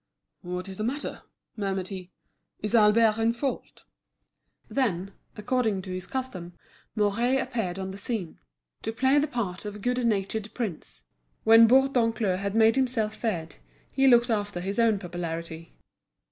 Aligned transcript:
"What's 0.41 0.77
the 0.77 0.83
matter?" 0.83 1.21
murmured 1.55 1.89
he; 1.89 2.09
"is 2.59 2.73
Albert 2.73 3.19
in 3.19 3.33
fault?" 3.33 3.83
Then, 4.67 5.11
according 5.37 5.83
to 5.83 5.91
his 5.91 6.07
custom, 6.07 6.53
Mouret 6.95 7.37
appeared 7.39 7.77
on 7.77 7.91
the 7.91 7.99
scene, 7.99 8.39
to 8.81 8.91
play 8.91 9.19
the 9.19 9.27
part 9.27 9.63
of 9.63 9.83
good 9.83 10.03
natured 10.03 10.51
prince. 10.55 11.03
When 11.43 11.67
Bourdoncle 11.67 12.37
had 12.37 12.55
made 12.55 12.77
himself 12.77 13.13
feared, 13.13 13.57
he 13.91 14.07
looked 14.07 14.31
after 14.31 14.59
his 14.59 14.79
own 14.79 14.97
popularity. 14.97 15.71